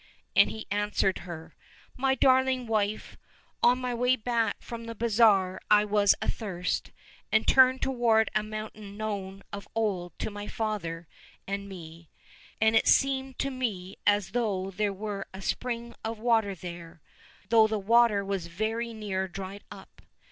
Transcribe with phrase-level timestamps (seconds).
[0.35, 1.55] —And he answered her,"
[1.95, 3.19] My darUng wife,
[3.61, 6.89] on my way back from the bazaar I was athirst,
[7.31, 11.07] and turned toward a mountain known of old to my father
[11.45, 12.09] and me,
[12.59, 16.99] and it seemed to me as though there were a spring of water there,
[17.49, 20.01] though the water was very near dried up.